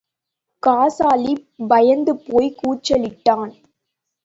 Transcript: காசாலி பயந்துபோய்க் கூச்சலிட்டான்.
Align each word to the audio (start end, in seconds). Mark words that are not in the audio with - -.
காசாலி 0.63 1.33
பயந்துபோய்க் 1.69 2.59
கூச்சலிட்டான். 2.59 3.51